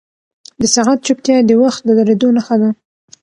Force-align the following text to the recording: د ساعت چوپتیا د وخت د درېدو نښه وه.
د 0.61 0.63
ساعت 0.75 0.99
چوپتیا 1.05 1.37
د 1.45 1.51
وخت 1.63 1.81
د 1.85 1.89
درېدو 1.99 2.27
نښه 2.35 2.55
وه. 2.61 2.69